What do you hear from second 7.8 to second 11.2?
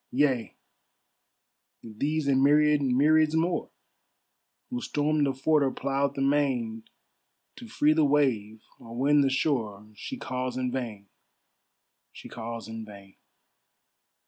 the wave or win the shore, She calls in vain,